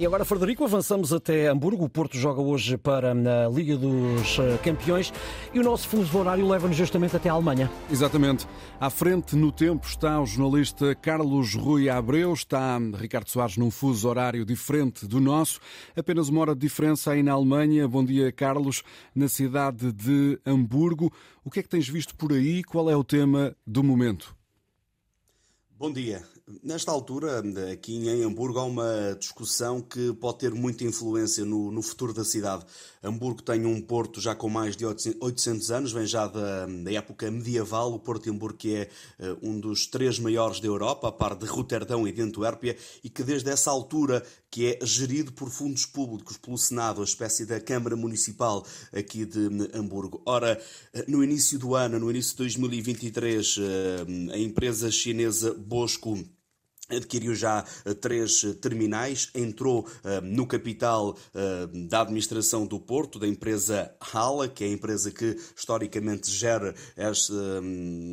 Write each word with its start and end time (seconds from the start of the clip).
E 0.00 0.06
agora, 0.06 0.24
Frederico, 0.24 0.64
avançamos 0.64 1.12
até 1.12 1.48
Hamburgo. 1.48 1.84
O 1.84 1.88
Porto 1.90 2.16
joga 2.16 2.40
hoje 2.40 2.78
para 2.78 3.12
a 3.12 3.48
Liga 3.50 3.76
dos 3.76 4.38
eh, 4.38 4.58
Campeões 4.64 5.12
e 5.52 5.60
o 5.60 5.62
nosso 5.62 5.86
fuso 5.86 6.16
horário 6.16 6.48
leva-nos 6.48 6.74
justamente 6.74 7.14
até 7.14 7.28
a 7.28 7.34
Alemanha. 7.34 7.70
Exatamente. 7.90 8.46
À 8.80 8.88
frente 8.88 9.36
no 9.36 9.52
tempo 9.52 9.86
está 9.86 10.18
o 10.18 10.24
jornalista 10.24 10.94
Carlos 10.94 11.54
Rui 11.54 11.90
Abreu, 11.90 12.32
está 12.32 12.78
Ricardo 12.98 13.28
Soares 13.28 13.58
num 13.58 13.70
fuso 13.70 14.08
horário 14.08 14.42
diferente 14.42 15.06
do 15.06 15.20
nosso, 15.20 15.60
apenas 15.94 16.30
uma 16.30 16.40
hora 16.40 16.54
de 16.54 16.62
diferença 16.62 17.10
aí 17.10 17.22
na 17.22 17.32
Alemanha. 17.32 17.86
Bom 17.86 18.02
dia, 18.02 18.32
Carlos, 18.32 18.82
na 19.14 19.28
cidade 19.28 19.92
de 19.92 20.40
Hamburgo. 20.46 21.12
O 21.44 21.50
que 21.50 21.60
é 21.60 21.62
que 21.62 21.68
tens 21.68 21.86
visto 21.86 22.16
por 22.16 22.32
aí? 22.32 22.64
Qual 22.64 22.88
é 22.88 22.96
o 22.96 23.04
tema 23.04 23.54
do 23.66 23.84
momento? 23.84 24.39
Bom 25.80 25.90
dia. 25.90 26.22
Nesta 26.62 26.90
altura, 26.90 27.42
aqui 27.72 28.06
em 28.06 28.22
Hamburgo, 28.22 28.58
há 28.58 28.64
uma 28.64 29.16
discussão 29.18 29.80
que 29.80 30.12
pode 30.14 30.40
ter 30.40 30.52
muita 30.52 30.84
influência 30.84 31.42
no, 31.44 31.70
no, 31.70 31.80
futuro 31.80 32.12
da 32.12 32.22
cidade. 32.22 32.66
Hamburgo 33.02 33.40
tem 33.40 33.64
um 33.64 33.80
porto 33.80 34.20
já 34.20 34.34
com 34.34 34.50
mais 34.50 34.76
de 34.76 34.84
800 34.84 35.70
anos, 35.70 35.92
vem 35.92 36.04
já 36.06 36.26
da, 36.26 36.66
da 36.66 36.92
época 36.92 37.30
medieval. 37.30 37.94
O 37.94 37.98
Porto 37.98 38.24
de 38.24 38.30
Hamburgo 38.30 38.58
que 38.58 38.74
é 38.74 38.90
uh, 39.20 39.38
um 39.40 39.58
dos 39.58 39.86
três 39.86 40.18
maiores 40.18 40.60
da 40.60 40.66
Europa, 40.66 41.08
a 41.08 41.12
par 41.12 41.34
de 41.34 41.46
Roterdão 41.46 42.06
e 42.06 42.12
de 42.12 42.20
Antuérpia, 42.20 42.76
e 43.02 43.08
que 43.08 43.22
desde 43.22 43.48
essa 43.48 43.70
altura 43.70 44.22
que 44.50 44.66
é 44.66 44.84
gerido 44.84 45.32
por 45.32 45.48
fundos 45.48 45.86
públicos, 45.86 46.36
pelo 46.36 46.58
Senado, 46.58 47.00
a 47.00 47.04
espécie 47.04 47.46
da 47.46 47.60
Câmara 47.60 47.94
Municipal 47.94 48.66
aqui 48.92 49.24
de 49.24 49.48
Hamburgo. 49.72 50.20
Ora, 50.26 50.60
eh, 50.92 51.04
no 51.06 51.22
início 51.22 51.56
do 51.56 51.76
ano, 51.76 52.00
no 52.00 52.10
início 52.10 52.32
de 52.32 52.38
2023, 52.38 53.56
uh, 53.56 53.60
a 54.32 54.38
empresa 54.38 54.90
chinesa 54.90 55.54
Bosco 55.70 56.16
adquiriu 56.90 57.34
já 57.34 57.64
uh, 57.86 57.94
três 57.94 58.42
uh, 58.42 58.54
terminais, 58.54 59.30
entrou 59.34 59.80
uh, 59.80 60.20
no 60.22 60.46
capital 60.46 61.16
da 61.88 62.02
administração 62.02 62.66
do 62.66 62.78
Porto, 62.78 63.18
da 63.18 63.26
empresa 63.26 63.92
Hala, 64.12 64.48
que 64.48 64.64
é 64.64 64.66
a 64.66 64.70
empresa 64.70 65.10
que 65.10 65.36
historicamente 65.56 66.30
gera 66.30 66.74
esta, 66.96 67.34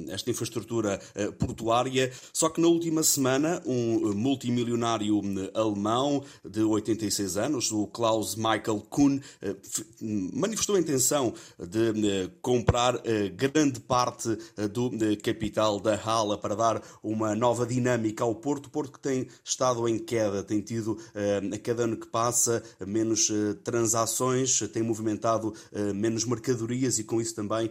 esta 0.10 0.30
infraestrutura 0.30 1.00
portuária. 1.40 2.12
Só 2.34 2.50
que 2.50 2.62
na 2.62 2.68
última 2.68 3.04
semana, 3.04 3.62
um 3.66 4.14
multimilionário 4.14 5.22
alemão 5.54 6.24
de 6.46 6.62
86 6.62 7.38
anos, 7.38 7.72
o 7.72 7.88
Klaus 7.88 8.36
Michael 8.36 8.84
Kuhn, 8.90 9.20
manifestou 10.34 10.76
a 10.76 10.80
intenção 10.80 11.34
de 11.60 12.30
comprar 12.42 13.02
grande 13.36 13.80
parte 13.80 14.38
do 14.72 14.92
capital 15.24 15.80
da 15.80 15.96
Hala 15.96 16.38
para 16.38 16.56
dar 16.56 16.82
uma 17.02 17.36
nova 17.36 17.66
dinâmica 17.66 18.24
ao 18.24 18.36
Porto 18.36 18.67
Porto, 18.70 18.94
que 18.94 19.00
tem 19.00 19.28
estado 19.44 19.88
em 19.88 19.98
queda, 19.98 20.44
tem 20.44 20.62
tido 20.62 20.94
uh, 20.94 21.56
a 21.56 21.58
cada 21.58 21.84
ano 21.84 21.98
que 21.98 22.08
passa 22.08 22.64
menos 22.86 23.30
uh, 23.30 23.56
transações, 23.64 24.60
tem 24.72 24.84
movimentado 24.84 25.54
uh, 25.72 25.94
menos 25.94 26.26
mercadorias 26.26 27.00
e 27.00 27.04
com 27.04 27.22
isso 27.22 27.36
também 27.36 27.70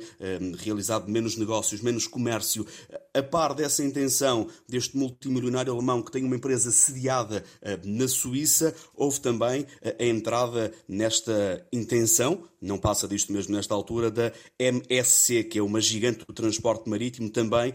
realizado 0.59 1.11
menos 1.11 1.37
negócios, 1.37 1.81
menos 1.81 2.07
comércio. 2.07 2.67
A 3.17 3.23
par 3.23 3.55
dessa 3.55 3.83
intenção 3.83 4.47
deste 4.69 4.97
multimilionário 4.97 5.73
alemão 5.73 6.03
que 6.03 6.13
tem 6.13 6.23
uma 6.23 6.37
empresa 6.37 6.71
sediada 6.71 7.43
na 7.83 8.07
Suíça, 8.07 8.75
houve 8.95 9.21
também 9.21 9.67
a 9.99 10.05
entrada 10.05 10.71
nesta 10.87 11.67
intenção, 11.73 12.45
não 12.61 12.77
passa 12.77 13.09
disto 13.09 13.33
mesmo 13.33 13.55
nesta 13.55 13.73
altura, 13.73 14.11
da 14.11 14.33
MSC, 14.59 15.45
que 15.45 15.59
é 15.59 15.63
uma 15.63 15.81
gigante 15.81 16.27
do 16.27 16.35
transporte 16.35 16.91
marítimo, 16.91 17.31
também 17.31 17.73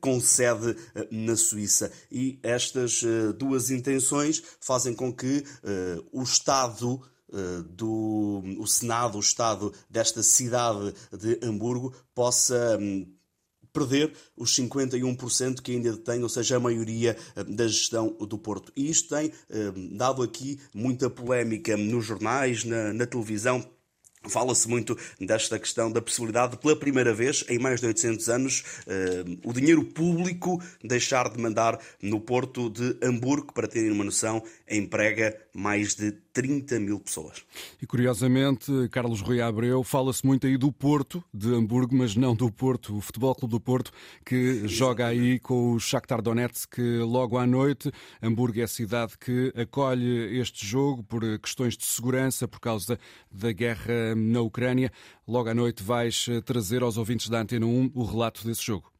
com 0.00 0.20
sede 0.20 0.76
na 1.10 1.36
Suíça. 1.36 1.92
E 2.10 2.40
estas 2.42 3.02
duas 3.38 3.70
intenções 3.70 4.42
fazem 4.60 4.92
com 4.92 5.12
que 5.12 5.44
o 6.12 6.22
Estado 6.22 7.00
do 7.76 8.42
o 8.58 8.66
Senado, 8.66 9.16
o 9.16 9.20
Estado 9.20 9.72
desta 9.88 10.20
cidade 10.20 10.92
de 11.16 11.38
Hamburgo 11.46 11.94
possa 12.12 12.76
um, 12.80 13.06
perder 13.72 14.12
os 14.36 14.54
51% 14.56 15.60
que 15.60 15.72
ainda 15.72 15.92
detém, 15.92 16.22
ou 16.22 16.28
seja, 16.28 16.56
a 16.56 16.60
maioria 16.60 17.16
da 17.46 17.66
gestão 17.66 18.16
do 18.20 18.38
Porto. 18.38 18.72
E 18.76 18.90
isto 18.90 19.14
tem 19.14 19.32
dado 19.92 20.22
aqui 20.22 20.58
muita 20.74 21.08
polémica 21.08 21.76
nos 21.76 22.04
jornais, 22.04 22.64
na, 22.64 22.92
na 22.92 23.06
televisão 23.06 23.64
Fala-se 24.28 24.68
muito 24.68 24.96
desta 25.18 25.58
questão 25.58 25.90
da 25.90 26.02
possibilidade 26.02 26.52
de, 26.52 26.58
pela 26.58 26.76
primeira 26.76 27.14
vez 27.14 27.44
em 27.48 27.58
mais 27.58 27.80
de 27.80 27.86
800 27.86 28.28
anos, 28.28 28.64
uh, 28.86 29.48
o 29.48 29.52
dinheiro 29.52 29.82
público 29.82 30.62
deixar 30.84 31.30
de 31.30 31.40
mandar 31.40 31.78
no 32.02 32.20
porto 32.20 32.68
de 32.68 32.96
Hamburgo, 33.02 33.52
para 33.52 33.66
terem 33.66 33.90
uma 33.90 34.04
noção, 34.04 34.42
emprega 34.70 35.36
mais 35.54 35.94
de 35.94 36.12
30 36.32 36.78
mil 36.78 37.00
pessoas. 37.00 37.44
E 37.80 37.86
curiosamente, 37.86 38.70
Carlos 38.90 39.20
Rui 39.20 39.40
Abreu, 39.40 39.82
fala-se 39.82 40.24
muito 40.24 40.46
aí 40.46 40.56
do 40.56 40.70
Porto 40.70 41.24
de 41.32 41.52
Hamburgo, 41.52 41.96
mas 41.96 42.14
não 42.14 42.34
do 42.34 42.50
Porto, 42.52 42.96
o 42.96 43.00
Futebol 43.00 43.34
Clube 43.34 43.52
do 43.52 43.60
Porto, 43.60 43.90
que 44.24 44.66
joga 44.68 45.06
aí 45.06 45.38
com 45.38 45.72
o 45.72 45.80
Shakhtar 45.80 46.22
Donetsk 46.22 46.78
logo 47.04 47.36
à 47.36 47.46
noite. 47.46 47.90
Hamburgo 48.22 48.60
é 48.60 48.64
a 48.64 48.68
cidade 48.68 49.18
que 49.18 49.52
acolhe 49.56 50.38
este 50.38 50.64
jogo 50.66 51.02
por 51.02 51.22
questões 51.38 51.76
de 51.76 51.84
segurança, 51.84 52.46
por 52.46 52.60
causa 52.60 52.98
da 53.30 53.50
guerra 53.50 54.09
na 54.14 54.40
Ucrânia. 54.40 54.92
Logo 55.26 55.48
à 55.48 55.54
noite 55.54 55.82
vais 55.82 56.26
trazer 56.44 56.82
aos 56.82 56.96
ouvintes 56.96 57.28
da 57.28 57.40
Antena 57.40 57.66
1 57.66 57.92
o 57.94 58.04
relato 58.04 58.46
desse 58.46 58.62
jogo. 58.62 58.90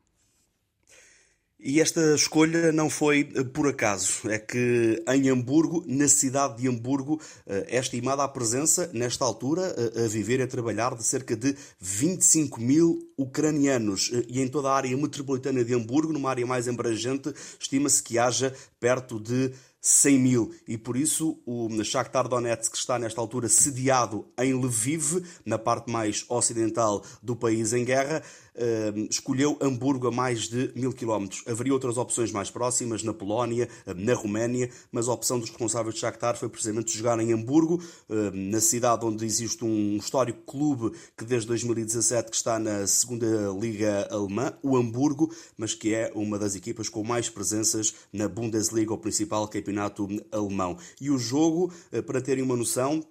E 1.62 1.78
esta 1.78 2.14
escolha 2.14 2.72
não 2.72 2.88
foi 2.88 3.30
eh, 3.34 3.44
por 3.44 3.68
acaso. 3.68 4.30
É 4.30 4.38
que 4.38 5.02
em 5.06 5.28
Hamburgo, 5.28 5.84
na 5.86 6.08
cidade 6.08 6.62
de 6.62 6.68
Hamburgo, 6.68 7.20
eh, 7.46 7.66
é 7.68 7.78
estimada 7.78 8.24
a 8.24 8.28
presença, 8.28 8.90
nesta 8.94 9.26
altura, 9.26 9.74
eh, 9.76 10.04
a 10.04 10.08
viver 10.08 10.40
e 10.40 10.44
a 10.44 10.46
trabalhar 10.46 10.94
de 10.94 11.04
cerca 11.04 11.36
de 11.36 11.54
25 11.78 12.58
mil 12.58 13.06
ucranianos. 13.16 14.10
E 14.26 14.40
em 14.40 14.48
toda 14.48 14.70
a 14.70 14.74
área 14.74 14.96
metropolitana 14.96 15.62
de 15.62 15.74
Hamburgo, 15.74 16.14
numa 16.14 16.30
área 16.30 16.46
mais 16.46 16.66
abrangente, 16.66 17.30
estima-se 17.60 18.02
que 18.02 18.18
haja 18.18 18.54
perto 18.80 19.20
de 19.20 19.52
100 19.80 20.18
mil. 20.18 20.54
E 20.68 20.76
por 20.76 20.96
isso 20.96 21.40
o 21.46 21.68
Shakhtar 21.82 22.28
Donetsk 22.28 22.74
está 22.74 22.98
nesta 22.98 23.20
altura 23.20 23.48
sediado 23.48 24.28
em 24.38 24.52
Lviv, 24.52 25.24
na 25.44 25.58
parte 25.58 25.90
mais 25.90 26.24
ocidental 26.28 27.02
do 27.22 27.34
país 27.34 27.72
em 27.72 27.84
guerra, 27.84 28.22
uh, 28.60 29.06
escolheu 29.10 29.56
Hamburgo 29.60 30.08
a 30.08 30.10
mais 30.10 30.48
de 30.48 30.70
mil 30.74 30.92
quilómetros. 30.92 31.42
Haveria 31.46 31.72
outras 31.72 31.96
opções 31.96 32.30
mais 32.30 32.50
próximas, 32.50 33.02
na 33.02 33.12
Polónia, 33.12 33.68
uh, 33.86 33.94
na 33.94 34.14
Roménia, 34.14 34.70
mas 34.92 35.08
a 35.08 35.12
opção 35.12 35.38
dos 35.38 35.48
responsáveis 35.48 35.94
de 35.94 36.00
Shakhtar 36.00 36.36
foi 36.36 36.48
precisamente 36.48 36.96
jogar 36.96 37.18
em 37.18 37.32
Hamburgo, 37.32 37.82
uh, 38.08 38.30
na 38.32 38.60
cidade 38.60 39.04
onde 39.04 39.24
existe 39.24 39.64
um 39.64 39.96
histórico 39.96 40.40
clube 40.46 40.96
que 41.16 41.24
desde 41.24 41.48
2017 41.48 42.30
que 42.30 42.36
está 42.36 42.58
na 42.58 42.86
segunda 42.86 43.26
liga 43.58 44.06
alemã, 44.10 44.52
o 44.62 44.76
Hamburgo, 44.76 45.34
mas 45.56 45.74
que 45.74 45.94
é 45.94 46.12
uma 46.14 46.38
das 46.38 46.54
equipas 46.54 46.88
com 46.88 47.02
mais 47.02 47.28
presenças 47.28 47.94
na 48.12 48.28
Bundesliga, 48.28 48.92
o 48.92 48.98
principal 48.98 49.48
campeonato 49.48 49.80
campeonato 49.80 50.08
alemão. 50.30 50.76
E 51.00 51.10
o 51.10 51.18
jogo, 51.18 51.72
eh, 51.92 52.02
para 52.02 52.20
terem 52.20 52.42
uma 52.42 52.56
noção, 52.56 53.02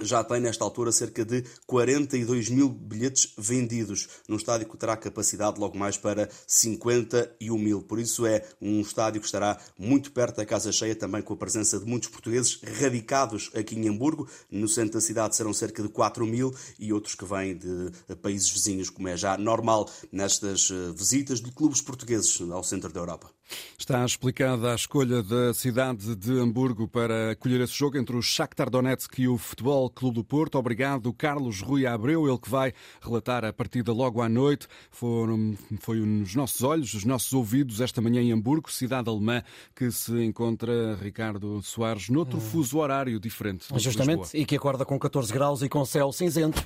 já 0.00 0.24
tem 0.24 0.40
nesta 0.40 0.64
altura 0.64 0.90
cerca 0.90 1.24
de 1.24 1.44
42 1.66 2.48
mil 2.48 2.68
bilhetes 2.68 3.32
vendidos, 3.36 4.08
num 4.28 4.36
estádio 4.36 4.68
que 4.68 4.76
terá 4.76 4.96
capacidade 4.96 5.60
logo 5.60 5.76
mais 5.76 5.96
para 5.96 6.28
51 6.46 7.58
mil. 7.58 7.82
Por 7.82 7.98
isso 7.98 8.26
é 8.26 8.44
um 8.60 8.80
estádio 8.80 9.20
que 9.20 9.26
estará 9.26 9.58
muito 9.78 10.10
perto 10.12 10.36
da 10.36 10.46
casa 10.46 10.72
cheia, 10.72 10.94
também 10.96 11.22
com 11.22 11.34
a 11.34 11.36
presença 11.36 11.78
de 11.78 11.84
muitos 11.84 12.08
portugueses 12.08 12.60
radicados 12.80 13.50
aqui 13.54 13.76
em 13.76 13.88
Hamburgo. 13.88 14.28
No 14.50 14.68
centro 14.68 14.94
da 14.94 15.00
cidade 15.00 15.36
serão 15.36 15.52
cerca 15.52 15.82
de 15.82 15.88
4 15.88 16.26
mil 16.26 16.54
e 16.78 16.92
outros 16.92 17.14
que 17.14 17.24
vêm 17.24 17.56
de 17.56 17.92
países 18.16 18.50
vizinhos, 18.50 18.88
como 18.90 19.08
é 19.08 19.16
já 19.16 19.36
normal 19.36 19.90
nestas 20.10 20.70
eh, 20.70 20.92
visitas 20.96 21.40
de 21.40 21.50
clubes 21.52 21.80
portugueses 21.80 22.40
ao 22.50 22.62
centro 22.62 22.92
da 22.92 23.00
Europa. 23.00 23.30
Está 23.78 24.04
explicada 24.04 24.72
a 24.72 24.74
escolha 24.74 25.22
da 25.22 25.52
cidade 25.52 26.14
de 26.14 26.38
Hamburgo 26.38 26.88
para 26.88 27.32
acolher 27.32 27.60
esse 27.60 27.74
jogo 27.74 27.98
entre 27.98 28.16
o 28.16 28.22
Shakhtar 28.22 28.70
Donetsk 28.70 29.18
e 29.18 29.28
o 29.28 29.36
Futebol 29.36 29.90
Clube 29.92 30.16
do 30.16 30.24
Porto. 30.24 30.58
Obrigado, 30.58 31.12
Carlos 31.12 31.60
Rui 31.60 31.86
Abreu, 31.86 32.28
ele 32.28 32.38
que 32.38 32.50
vai 32.50 32.72
relatar 33.00 33.44
a 33.44 33.52
partida 33.52 33.92
logo 33.92 34.20
à 34.20 34.28
noite. 34.28 34.66
Foram, 34.90 35.56
foi 35.80 36.00
nos 36.00 36.34
nossos 36.34 36.62
olhos, 36.62 36.94
os 36.94 37.04
nossos 37.04 37.32
ouvidos, 37.32 37.80
esta 37.80 38.00
manhã 38.00 38.20
em 38.20 38.32
Hamburgo, 38.32 38.70
cidade 38.70 39.08
alemã, 39.08 39.42
que 39.74 39.90
se 39.90 40.24
encontra 40.24 40.96
Ricardo 40.96 41.62
Soares 41.62 42.08
noutro 42.08 42.38
hum. 42.38 42.40
fuso 42.40 42.78
horário 42.78 43.18
diferente. 43.20 43.66
Justamente, 43.76 44.36
e 44.36 44.44
que 44.44 44.56
acorda 44.56 44.84
com 44.84 44.98
14 44.98 45.32
graus 45.32 45.62
e 45.62 45.68
com 45.68 45.84
céu 45.84 46.12
cinzento. 46.12 46.60